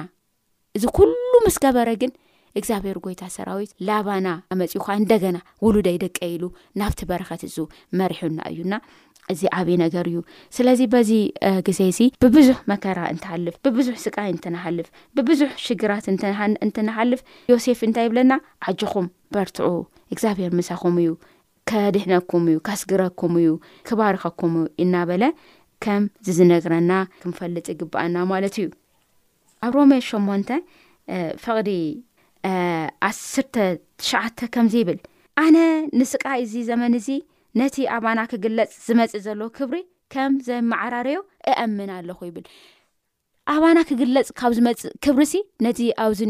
እዚ 0.79 0.85
ኩሉ 0.99 1.33
ምስ 1.45 1.57
ገበረ 1.65 1.89
ግን 2.03 2.13
እግዚኣብሔር 2.59 2.99
ጎይታ 3.05 3.23
ሰራዊት 3.37 3.73
ላባና 3.87 4.29
መፅኡ 4.61 4.79
ካ 4.87 4.91
እንደገና 5.01 5.37
ውሉደይ 5.65 5.97
ደቀ 6.05 6.17
ኢሉ 6.35 6.45
ናብቲ 6.81 7.01
በረከት 7.11 7.43
እዙ 7.49 7.57
መሪሑና 8.01 8.39
እዩና 8.53 8.73
እዚ 9.33 9.43
ዓብዪ 9.59 9.75
ነገር 9.83 10.05
እዩ 10.11 10.19
ስለዚ 10.57 10.81
በዚ 10.93 11.11
ግዜ 11.67 11.81
እዚ 11.93 11.99
ብብዙሕ 12.25 12.57
መከራ 12.71 13.01
እንትሓልፍ 13.15 13.57
ብብዙሕ 13.67 13.97
ስቃይ 14.05 14.29
እንትንሓልፍ 14.35 14.89
ብብዙሕ 15.17 15.51
ሽግራት 15.67 16.05
እንተናሓልፍ 16.65 17.21
ዮሴፍ 17.53 17.81
እንታይ 17.89 18.07
ይብለና 18.09 18.33
ዓጂኹም 18.73 19.07
በርትዑ 19.37 19.71
እግዚኣብሄር 20.15 20.53
ምሳኹም 20.61 20.97
እዩ 21.05 21.11
ከድሕነኩም 21.71 22.45
እዩ 22.51 22.59
ካስግረኩም 22.69 23.33
እዩ 23.43 23.49
ክባርኸኩም 23.89 24.53
እናበለ 24.85 25.25
ከም 25.85 26.05
ዝዝነግረና 26.27 26.93
ክንፈልጥ 27.23 27.67
ግባኣና 27.81 28.17
ማለት 28.33 28.55
እዩ 28.61 28.69
ኣብ 29.67 29.73
ሮሜ 29.79 29.93
ሸሞን 30.11 30.43
ፈቕዲ 31.45 31.71
1ስተ 33.11 33.55
ትሽዓተ 34.01 34.39
ከምዚ 34.55 34.75
ይብል 34.83 34.99
ኣነ 35.45 35.57
ንስቃይ 35.99 36.41
እዚ 36.45 36.53
ዘመን 36.69 36.93
እዚ 36.99 37.09
ነቲ 37.61 37.77
ኣባና 37.97 38.21
ክግለፅ 38.31 38.73
ዝመፅእ 38.87 39.23
ዘሎ 39.27 39.41
ክብሪ 39.59 39.79
ከም 40.13 40.33
ዘመዓራርዮ 40.49 41.19
እአምን 41.51 41.91
ኣለኹ 41.99 42.19
ይብል 42.29 42.45
ኣባና 43.53 43.79
ክግለፅ 43.89 44.29
ካብ 44.41 44.53
ዝመፅ 44.59 44.81
ክብሪሲ 45.05 45.35
ነቲ 45.67 45.79
ኣብዚ 46.05 46.21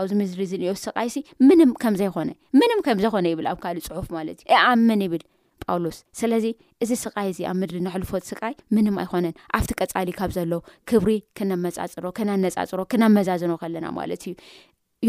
ኣብዚ 0.00 0.10
ምድሪ 0.20 0.44
ዝኒኦ 0.50 0.72
ስቃይ 0.82 1.08
ሲ 1.14 1.22
ምም 1.48 1.70
ከምዘይኮነም 1.84 2.82
ከምዘይኮነ 2.88 3.24
ይብል 3.32 3.46
ኣብ 3.52 3.58
ካልእ 3.64 3.84
ፅሑፍ 3.92 4.06
ማለት 4.16 4.38
እዩ 4.44 4.50
እኣምን 4.56 5.02
ይብል 5.06 5.22
ጳውሎስ 5.64 5.98
ስለዚ 6.20 6.46
እዚ 6.84 6.90
ስቃይ 7.04 7.28
እዚ 7.32 7.40
ኣብ 7.50 7.56
ምድሪ 7.62 7.76
ንሕልፎት 7.86 8.24
ስቃይ 8.30 8.54
ምንም 8.76 8.96
ኣይኮነን 9.02 9.34
ኣብቲ 9.58 9.70
ቀፃሊ 9.80 10.08
ካብ 10.18 10.30
ዘሎ 10.38 10.52
ክብሪ 10.90 11.10
ክነመፃፅሮክነነፃፅሮ 11.38 12.80
ክነመዛዝኖ 12.92 13.52
ከለና 13.62 13.86
ማለት 14.00 14.24
እዩ 14.28 14.34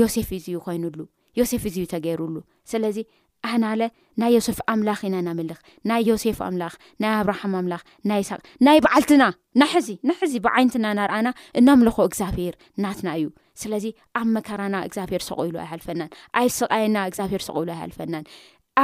ዮሴፍ 0.02 0.30
እዚዩ 0.40 0.56
ኮይኑሉ 0.68 1.00
ዮሴፍ 1.40 1.64
እዚዩ 1.70 1.84
ተገይሩሉ 1.96 2.36
ስለዚ 2.72 2.98
ኣናለ 3.52 3.82
ናይ 4.22 4.32
ዮሴፍ 4.36 4.60
ኣምላኽ 4.72 5.00
ኢናናምልኽ 5.08 5.60
ናይ 5.90 6.02
ዮሴፍ 6.10 6.38
ኣምላኽ 6.48 6.74
ናይ 7.02 7.12
ኣብርሃም 7.20 7.54
ኣምላኽ 7.60 7.82
ናይ 8.10 8.22
ስሃቅ 8.28 8.42
ናይ 8.68 8.78
በዓልትና 8.86 9.24
ናሕዚ 9.62 9.90
ንሕዚ 10.10 10.34
ብዓይነትና 10.46 10.88
ናርኣና 11.00 11.28
እነምልኮ 11.62 11.98
እግዚኣብሔር 12.10 12.56
ናትና 12.86 13.10
እዩ 13.20 13.28
ስለዚ 13.62 13.86
ኣብ 14.20 14.28
መከራና 14.38 14.76
እግዚኣብሔር 14.88 15.24
ስቅኢሉ 15.30 15.56
ኣይሓልፈናን 15.66 16.10
ኣብ 16.42 16.48
ስቃይና 16.60 16.98
እግዚኣብሄር 17.12 17.44
ስቅሉ 17.50 17.68
ኣይሓልፈናን 17.76 18.26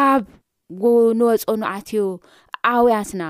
ኣብ 0.05 0.23
ንወፆ 1.21 1.45
ናዓትዮ 1.63 2.03
ኣውያትና 2.75 3.23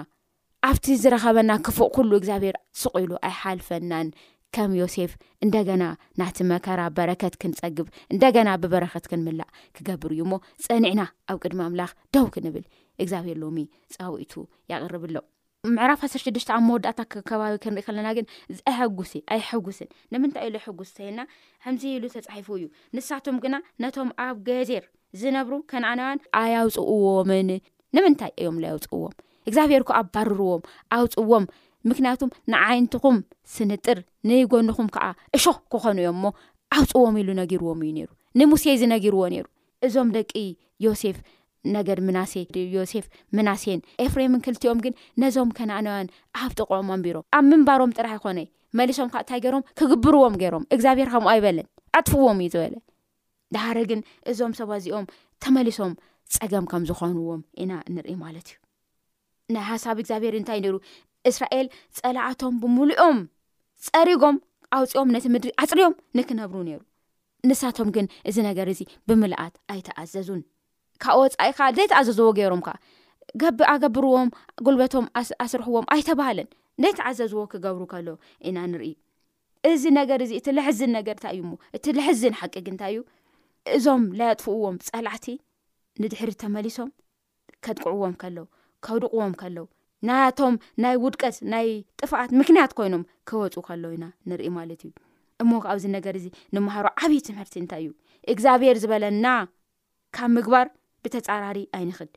ኣብቲ 0.68 0.86
ዝረኸበና 1.04 1.52
ክፉእ 1.66 1.90
ኩሉ 1.96 2.12
እግዚኣብሔር 2.20 2.56
ስቕሉ 2.82 3.10
ኣይሓልፈናን 3.32 4.10
ከም 4.56 4.72
ዮሴፍ 4.80 5.12
እንደገና 5.44 5.84
ናቲ 6.22 6.38
መከራ 6.52 6.82
በረከት 6.98 7.36
ክንፀግብ 7.42 7.88
እንደገና 8.14 8.50
ብበረከት 8.62 9.06
ክንምላእ 9.12 9.50
ክገብር 9.76 10.12
እዩ 10.16 10.24
ሞ 10.32 10.36
ፀኒዕና 10.66 11.02
ኣብ 11.32 11.38
ቅድሚ 11.44 11.60
ኣምላኽ 11.68 11.92
ደውክ 12.16 12.36
ንብል 12.46 12.66
እግዚኣብሄር 13.04 13.38
ሎሚ 13.44 13.58
ፀዊኢቱ 13.96 14.34
ያቅርብሎ 14.74 15.16
ምዕራፍ 15.76 16.00
ሓሰር 16.06 16.22
ሽዱሽተ 16.26 16.50
ኣብ 16.58 16.64
መወዳእታ 16.68 17.02
ከባቢ 17.30 17.54
ክንሪኢ 17.64 17.84
ከለና 17.88 18.08
ግን 18.20 18.26
ኣሕጉሲ 18.74 19.14
ኣይሕጉስን 19.36 19.90
ንምንታይ 20.14 20.46
ኢሎ 20.50 20.56
ኣሕጉስ 20.64 20.90
ተይልና 20.98 21.22
ከምዚ 21.66 21.84
ኢሉ 21.98 22.06
ተፃሒፉ 22.16 22.48
እዩ 22.60 22.66
ንሳቶም 22.98 23.38
ግና 23.46 23.56
ነቶም 23.84 24.10
ኣብ 24.28 24.38
ገዜር 24.50 24.86
ዝነብሩ 25.22 25.54
ከንኣነባን 25.74 26.20
ኣያውፅኡዎምን 26.44 27.52
ንምንታይ 27.98 28.34
እዮም 28.42 28.58
ለያውፅእዎም 28.66 29.14
እግዚኣብሄር 29.50 29.84
ከዓ 29.90 30.00
ባርርዎም 30.14 30.62
ኣውፅዎም 30.98 31.46
ምክንያቱም 31.90 32.30
ንዓይንትኩም 32.54 33.18
ስንጥር 33.56 34.00
ንጎንኹም 34.30 34.88
ከዓ 34.96 35.06
እሾ 35.38 35.46
ክኾኑእዮም 35.74 36.18
ሞ 36.24 36.32
ኣውፅዎም 36.78 37.16
ኢሉ 37.22 37.30
ነጊርዎም 37.40 37.82
እዩ 37.86 37.92
ነሩ 37.98 38.10
ንሙሴ 38.42 38.64
ዝነጊርዎ 38.82 39.22
ነይሩ 39.34 39.46
እዞም 39.88 40.10
ደቂ 40.18 40.32
ዮሴፍ 40.86 41.18
ነገድ 41.76 42.00
ምናሴ 42.08 42.34
ዮሴፍ 42.78 43.06
ምናሴን 43.38 43.80
ኤፍሬምን 44.06 44.42
ክልትኦም 44.46 44.80
ግን 44.86 44.94
ነዞም 45.24 45.50
ከነኣነን 45.58 46.08
ኣብ 46.44 46.52
ጠቆዖም 46.60 46.90
ኣንቢሮም 46.96 47.26
ኣብ 47.38 47.44
ምንባሮም 47.52 47.94
ጥራሕ 47.98 48.16
ይኮነይ 48.20 48.48
መሊሶም 48.80 49.10
ካዓ 49.14 49.22
እንታይ 49.24 49.40
ገይሮም 49.46 49.64
ክግብርዎም 49.80 50.36
ገይሮም 50.42 50.64
እግዚኣብሄር 50.76 51.10
ከምኡ 51.14 51.28
ኣይበለን 51.34 51.68
ኣጥፍዎም 52.00 52.40
እዩ 52.44 52.48
ዝበለ 52.54 52.76
ድሃር 53.56 53.78
ግን 53.92 54.00
እዞም 54.32 54.54
ሰባ 54.60 54.70
እዚኦም 54.82 55.06
ተመሊሶም 55.46 55.92
ፀገም 56.36 56.66
ከም 56.72 56.84
ዝኮንዎም 56.90 57.42
ኢና 57.64 57.72
ንርኢ 57.96 58.16
ማለት 58.26 58.48
እዩ 58.52 58.58
ናይ 59.56 59.66
ሓሳብ 59.72 59.96
እግዚኣብሄር 60.04 60.36
እንታይ 60.42 60.60
ነሩ 60.66 60.76
እስራኤል 61.30 61.68
ፀላዕቶም 61.98 62.56
ብምሉኦም 62.62 63.20
ፀሪጎም 63.88 64.36
ኣውፂኦም 64.78 65.10
ነቲ 65.16 65.26
ምድሪ 65.34 65.50
ኣፅርዮም 65.64 65.94
ንክነብሩ 66.18 66.58
ነይሩ 66.68 66.80
ንሳቶም 67.50 67.90
ግን 67.96 68.06
እዚ 68.30 68.38
ነገር 68.50 68.68
እዚ 68.74 68.82
ብምልኣት 69.10 69.54
ኣይተኣዘዙን 69.74 70.42
ካብ 71.04 71.18
ወፃኢ 71.22 71.50
ካዓ 71.58 71.68
እንዘይተኣዘዝዎ 71.72 72.28
ገይሮም 72.40 72.62
ከዓ 72.68 73.52
ቢኣገብርዎም 73.60 74.30
ጉልበቶም 74.66 75.06
ኣስርሕዎም 75.44 75.86
ኣይተባሃለን 75.96 76.48
ንደይተዓዘዝዎ 76.82 77.42
ክገብሩ 77.54 77.84
ከሎ 77.94 78.08
ኢና 78.50 78.58
ንርኢ 78.72 78.92
እዚ 79.72 79.84
ነገር 80.00 80.20
እዚ 80.26 80.32
እቲ 80.40 80.48
ልሕዝን 80.58 80.92
ነገርንታይ 80.98 81.34
እዩ 81.36 81.44
ሞ 81.50 81.54
እቲ 81.78 81.86
ልሕዝን 81.98 82.34
ሓቂግንታይ 82.40 82.96
እዩ 82.96 83.04
እዞም 83.78 84.04
ላያጥፍእዎም 84.20 84.78
ፀላዕቲ 84.90 85.28
ንድሕሪ 86.04 86.32
ተመሊሶም 86.44 86.90
ከጥቅዕዎም 87.66 88.16
ከለው 88.24 88.46
ከውድቅዎም 88.86 89.34
ከለው 89.44 89.66
ናያቶም 90.08 90.56
ናይ 90.84 90.96
ውድቀት 91.04 91.36
ናይ 91.54 91.68
ጥፋኣት 92.00 92.32
ምክንያት 92.40 92.72
ኮይኖም 92.78 93.04
ክወፁ 93.30 93.54
ከሎ 93.68 93.84
ኢና 93.96 94.06
ንርኢ 94.30 94.50
ማለት 94.58 94.82
እዩ 94.88 94.92
እሞ 95.44 95.52
ኣብዚ 95.74 95.84
ነገር 95.98 96.14
እዚ 96.20 96.26
ንምሃሮ 96.56 96.86
ዓብዪ 97.04 97.20
ትምህርቲ 97.28 97.56
እንታይ 97.62 97.84
እዩ 97.86 97.90
እግዚኣብሔር 98.34 98.76
ዝበለና 98.84 99.28
ካብ 100.18 100.30
ምግባር 100.38 100.68
ብተፃራሪ 101.06 101.60
ኣይንኽድ 101.80 102.12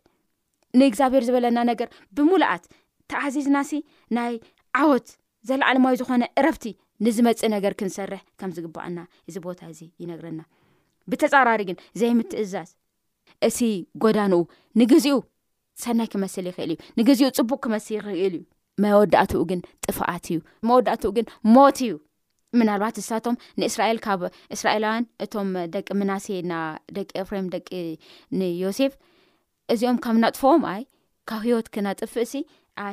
ንእግዚኣብሔር 0.81 1.25
ዝበለና 1.29 1.59
ነገር 1.71 1.89
ብሙላኣት 2.17 2.65
ተኣዚዝናሲ 3.11 3.71
ናይ 4.19 4.35
ዓወት 4.81 5.09
ዘለዕለ 5.51 5.79
ማይ 5.85 5.97
ዝኾነ 6.01 6.25
ዕረፍቲ 6.43 6.65
ንዝመፅ 7.07 7.41
ነገር 7.57 7.73
ክንሰርሕ 7.81 8.23
ከም 8.43 8.51
ዝግባኣልና 8.57 9.01
እዚ 9.29 9.37
ቦታ 9.47 9.61
እዚ 9.73 9.81
ይነግረና 10.03 10.41
ብተፃራሪ 11.13 11.61
ግን 11.69 11.79
ዘይ 12.01 12.13
ምትእዛዝ 12.19 12.71
እቲ 13.49 13.59
ጎዳንኡ 14.03 14.43
ንግዚኡ 14.83 15.19
ሰናይ 15.83 16.09
ክመስሊ 16.13 16.45
ይኽእል 16.51 16.71
እዩ 16.73 16.77
ንግዜኡ 16.99 17.29
ፅቡቅ 17.39 17.59
ክመስል 17.65 17.95
ይክኢል 17.99 18.35
እዩ 18.39 18.41
መወዳእትኡ 18.83 19.41
ግን 19.51 19.61
ጥፍኣት 19.85 20.25
እዩ 20.33 20.37
መወዳእትኡ 20.69 21.11
ግን 21.17 21.27
ሞት 21.55 21.79
እዩ 21.85 21.93
ምናልባት 22.59 22.95
ንሳቶም 23.01 23.37
ንእስራኤል 23.61 23.99
ካብ 24.05 24.21
እስራኤላውያን 24.55 25.05
እቶም 25.25 25.49
ደቂ 25.75 25.87
መናሴ 26.01 26.27
ና 26.51 26.55
ደቂ 26.97 27.11
ኤፍርም 27.23 27.47
ደቂ 27.55 27.69
ንዮሴፍ 28.41 28.93
እዚኦም 29.73 29.99
ካም 30.05 30.21
ናጥፍቦም 30.25 30.65
ኣይ 30.73 30.83
ካብ 31.31 31.41
ህወት 31.47 31.69
ክናጥፍእ 31.75 32.29
ሲ 32.33 32.43
ኣ 32.85 32.87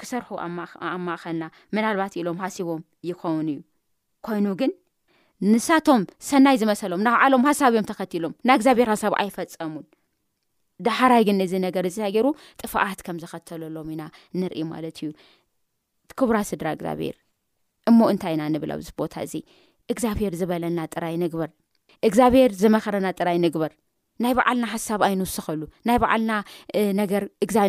ክሰርሑ 0.00 0.28
ኣማእኸልና 0.94 1.44
ምናልባት 1.76 2.14
ኢሎም 2.22 2.40
ሃሲቦም 2.44 2.82
ይኸውን 3.10 3.48
እዩ 3.54 3.58
ኮይኑ 4.28 4.46
ግን 4.62 4.72
ንሳቶም 5.52 6.02
ሰናይ 6.30 6.56
ዝመሰሎም 6.64 7.04
ናብዕሎም 7.08 7.46
ሃሳብዮም 7.50 7.88
ተኸትሎም 7.92 8.34
ናእግዚኣብሔር 8.48 8.88
ሓሳብ 8.92 9.12
ኣይፈፀሙን 9.22 9.84
ደሓራይ 10.86 11.22
ግን 11.28 11.38
እዚ 11.46 11.52
ነገር 11.66 11.84
እዚታ 11.88 12.04
ገይሩ 12.14 12.26
ጥፋኣት 12.62 13.00
ከም 13.06 13.16
ዘኸተለሎም 13.22 13.88
ኢና 13.94 14.02
ንርኢ 14.40 14.60
ማለት 14.72 14.98
እዩ 15.02 15.10
ክቡራ 16.18 16.38
ስድራ 16.50 16.68
እግዚብሄር 16.76 17.14
እሞ 17.90 17.98
እንታይ 18.12 18.34
ኢና 18.36 18.42
ንብል 18.54 18.70
ኣብዚ 18.76 18.88
ቦታ 19.00 19.14
እዚ 19.26 19.34
እግዚኣብሄር 19.92 20.32
ዝበለና 20.40 20.80
ጥራይ 20.94 21.14
ንግበር 21.24 21.50
እግዚኣብሄር 22.08 22.50
ዝመኸረና 22.62 23.06
ጥራይ 23.20 23.38
ንግበር 23.44 23.72
ናይ 24.24 24.32
በዓልና 24.38 24.64
ሓሳብ 24.72 25.00
ኣይንውስኸሉ 25.06 25.60
ናይ 25.88 25.96
በዓልና 26.02 26.32
ነገር 27.00 27.22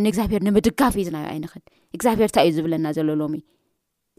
ንእግዚኣብሄር 0.05 0.41
ንምድጋፍ 0.47 0.95
እዩዝናዮ 0.99 1.25
ኣይንኽል 1.33 1.63
እግዚኣብሄር 1.97 2.29
እንታይ 2.31 2.45
እዩ 2.49 2.55
ዝብለና 2.59 2.87
ዘለሎም 2.97 3.33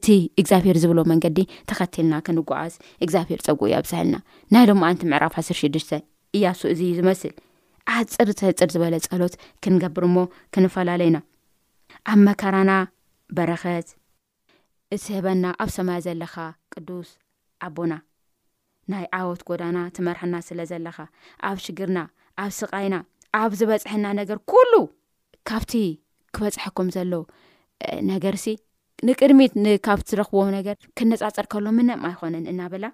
እቲ 0.00 0.06
እግዚኣብሄር 0.40 0.76
ዝብሎ 0.82 1.00
መንገዲ 1.12 1.38
ተኸትልና 1.70 2.14
ክንጓዓስ 2.26 2.74
እግዚኣብሄር 3.04 3.40
ፀጉ 3.46 3.60
እዮ 3.68 3.74
ኣብዝህልና 3.80 4.16
ናይ 4.54 4.66
ሎማ 4.70 4.82
ኣንቲ 4.90 5.02
ምዕራፍ 5.12 5.34
10ር6ዱሽተ 5.42 5.92
እያሱ 6.38 6.60
እዚ 6.72 6.80
ዩ 6.90 6.94
ዝመስል 7.00 7.32
ዓፅር 7.98 8.28
ትዕፅር 8.38 8.68
ዝበለ 8.74 8.94
ፀሎት 9.08 9.34
ክንገብር 9.62 10.04
ሞ 10.14 10.18
ክንፈላለዩና 10.54 11.18
ኣብ 12.12 12.18
መከራና 12.28 12.72
በረኸት 13.36 13.88
እቲህበና 14.94 15.44
ኣብ 15.62 15.70
ሰማያ 15.76 15.98
ዘለኻ 16.06 16.34
ቅዱስ 16.72 17.10
ኣቦና 17.66 17.94
ናይ 18.92 19.04
ኣወት 19.18 19.42
ጎዳና 19.48 19.78
ትመርሐና 19.96 20.36
ስለ 20.48 20.60
ዘለኻ 20.70 20.98
ኣብ 21.48 21.58
ሽግርና 21.64 21.98
ኣብ 22.42 22.52
ስቃይና 22.58 22.96
ኣብ 23.40 23.52
ዝበፅሐና 23.60 24.06
ነገር 24.20 24.38
ኩሉ 24.52 24.72
ካብቲ 25.50 25.72
ክበፅሐኩም 26.36 26.88
ዘሎ 26.96 27.12
ነገር 28.12 28.36
ሲ 28.44 28.54
ንቅድሚት 29.08 29.52
ካብትረኽቦ 29.86 30.40
ነገር 30.58 30.76
ክነፃፀር 30.98 31.46
ከሎ 31.52 31.66
ምንም 31.78 32.02
ኣይኮነን 32.08 32.44
እናበላ 32.52 32.86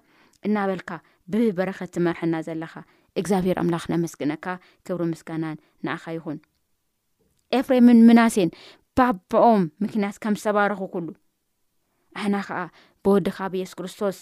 እናበልካ 0.47 0.89
ብበረኸት 1.31 1.89
ትመርሐና 1.95 2.35
ዘለኻ 2.47 2.73
እግዚኣብሄር 3.19 3.57
ኣምላኽ 3.61 3.83
ነመስግነካ 3.93 4.45
ክብሪ 4.85 5.01
ምስጋናን 5.11 5.57
ንኣኻ 5.85 6.03
ይኹን 6.17 6.37
ኤፍሬምን 7.57 7.99
ምናሴን 8.09 8.49
ባቦኦም 8.97 9.63
ምክንያት 9.83 10.17
ከም 10.23 10.35
ዝተባረኹ 10.39 10.81
ኩሉ 10.93 11.07
ኣሕና 12.17 12.35
ኸዓ 12.47 12.59
ብወዲኻ 13.03 13.37
ብየሱስ 13.53 13.75
ክርስቶስ 13.79 14.17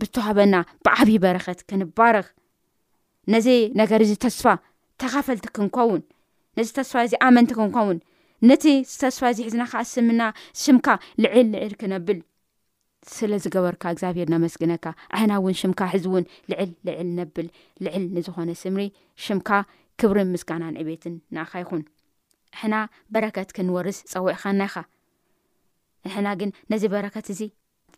ብተዋበና 0.00 0.54
ብዓብዪ 0.84 1.12
በረኸት 1.24 1.60
ክንባርኽ 1.70 2.26
ነዚ 3.32 3.48
ነገር 3.80 4.00
እዚ 4.06 4.12
ተስፋ 4.24 4.44
ተኻፈልቲ 5.02 5.46
ክንከውን 5.56 6.02
ነዚ 6.58 6.68
ተስፋ 6.78 6.94
እዚ 7.06 7.14
ኣመንቲ 7.26 7.52
ክንከውን 7.58 7.98
ነቲ 8.50 8.64
ተስፋ 9.02 9.22
እዚ 9.32 9.38
ሕዝና 9.46 9.62
ከዓ 9.72 9.82
ስምና 9.94 10.22
ስምካ 10.62 10.88
ልዕል 11.22 11.46
ልዕል 11.54 11.74
ክነብል 11.80 12.18
ስለዝገበርካ 13.14 13.82
እግዚኣብሄር 13.94 14.28
ነመስግነካ 14.34 14.84
ዓይና 15.16 15.32
እውን 15.40 15.56
ሽምካ 15.60 15.80
ሕዚ 15.94 16.04
እውን 16.10 16.24
ልዕል 16.50 16.70
ልዕል 16.88 17.08
ነብል 17.18 17.46
ልዕል 17.84 18.04
ንዝኾነ 18.16 18.48
ስምሪ 18.62 18.82
ሽምካ 19.24 19.48
ክብርን 20.00 20.30
ምስጋና 20.34 20.64
ንዕቤትን 20.74 21.14
ንኣኻ 21.36 21.52
ይኹን 21.62 21.82
እሕና 22.56 22.74
በረከት 23.14 23.48
ክንወርስ 23.56 23.98
ፀዊዕኻናይኻ 24.12 24.76
ንሕና 26.06 26.28
ግን 26.42 26.50
ነዚ 26.72 26.84
በረከት 26.94 27.26
እዚ 27.32 27.40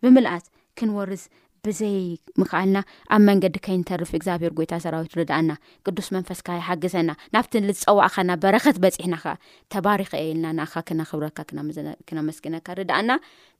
ብምልኣት 0.01 0.45
ክንወርስ 0.79 1.23
ብዘይ 1.67 1.97
ምኽኣልና 2.41 2.77
ኣብ 3.15 3.21
መንገዲ 3.29 3.55
ከይንተርፊ 3.65 4.11
እግዚኣብሔር 4.17 4.51
ጎታ 4.57 4.73
ሰራዊት 4.85 5.15
ርዳኣና 5.19 5.51
ቅዱስ 5.85 6.07
መንፈስካ 6.15 6.47
ይሓግሰና 6.59 7.09
ናብቲ 7.35 7.53
ልፀዋዕኸና 7.67 8.31
በረከት 8.43 8.77
በፂሕና 8.83 9.15
ኸ 9.23 9.35
ተባሪከ 9.75 10.11
የየልና 10.21 10.47
ንኻ 10.59 10.73
ክናክብረካ 10.89 11.37
ክነመስግነካ 12.09 12.67
ርድኣና 12.81 13.11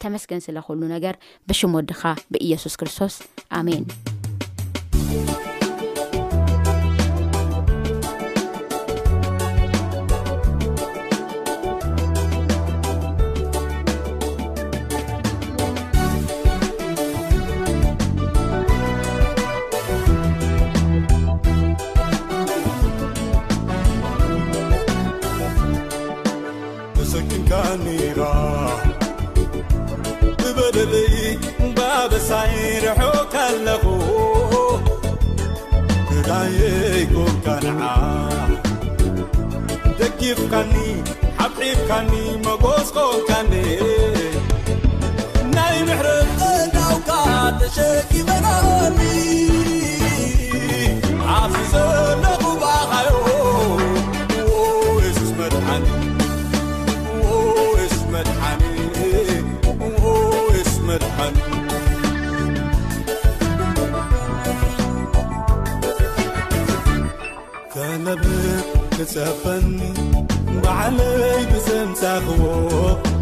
ተመስገን 0.06 0.44
ስለክሉ 0.48 0.82
ነገር 0.96 1.18
ብሽም 1.50 1.76
ወድኻ 1.80 2.02
ብኢየሱስ 2.36 2.76
ክርስቶስ 2.82 3.18
ኣሜን 3.62 3.86
فن 40.34 41.04
حبعفكن 41.40 42.42
مقزخوكن 42.46 43.54
ي 43.54 43.56
محر 45.88 46.06
فوك 46.40 46.76
تشكمرن 47.60 48.46
عفز 51.28 51.74
ፈበዕለይ 69.14 71.42
ብዘምኽዎ 71.52 72.44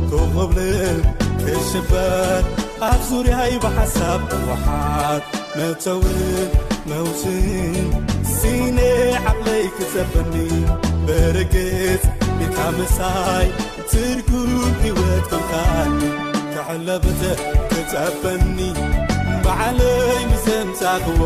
ክኽብልል 0.10 1.00
ክሸበር 1.44 2.42
ኣብዙርያይ 2.90 3.54
ብሓሳብ 3.64 4.22
ወሓት 4.48 5.24
መተውን 5.58 6.48
መውፅን 6.92 7.86
ሲነ 8.36 8.78
ዓብለይ 9.32 9.66
ክጸፈኒ 9.78 10.36
በርግጽ 11.08 12.04
ይታመሳይ 12.44 13.48
ትርጉል 13.92 14.52
ሕይወት 14.84 15.24
ክካኒ 15.34 15.98
ካዕለበዘ 16.54 17.22
ክፈኒ 17.92 18.58
በዕለይ 19.46 20.20
ብዘምፃኽዎ 20.32 21.22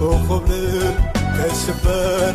ኽብልል 0.00 0.96
ክሸበር 1.36 2.34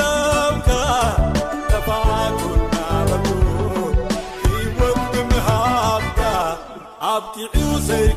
عسي 7.37 8.10